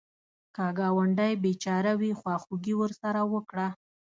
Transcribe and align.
که 0.55 0.65
ګاونډی 0.79 1.33
بېچاره 1.43 1.93
وي، 1.99 2.11
خواخوږي 2.19 2.73
ورسره 2.77 3.21
وکړه 3.33 3.67